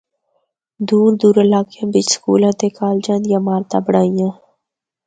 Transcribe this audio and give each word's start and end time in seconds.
دور 0.89 1.09
دور 1.21 1.35
علاقیاں 1.45 1.87
بچ 1.93 2.07
سکولاں 2.15 2.53
تے 2.59 2.67
کالجاں 2.77 3.19
دیاں 3.23 3.39
عمارتاں 3.43 3.81
بنڑائیاں۔ 3.85 4.31